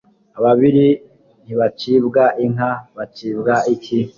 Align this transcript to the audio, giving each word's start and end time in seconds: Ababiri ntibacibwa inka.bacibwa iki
Ababiri 0.37 0.87
ntibacibwa 1.43 2.23
inka.bacibwa 2.45 3.53
iki 3.73 3.97